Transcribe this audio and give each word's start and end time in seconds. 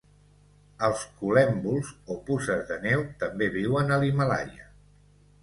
Els 0.87 1.03
col·lèmbols, 1.19 1.91
o 2.15 2.17
puces 2.31 2.65
de 2.71 2.79
neu, 2.87 3.05
també 3.25 3.51
viuen 3.59 3.95
a 3.95 4.01
l'Himàlaia. 4.07 4.69